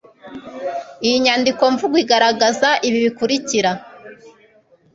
[1.05, 3.71] iyi nyandikomvugo igaragaza ibi bikurikira